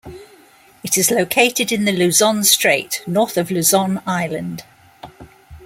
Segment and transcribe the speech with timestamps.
[0.83, 4.63] It is located in the Luzon Strait north of Luzon Island.